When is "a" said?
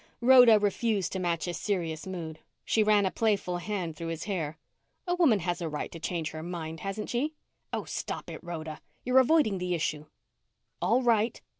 3.05-3.11, 5.05-5.13, 5.61-5.69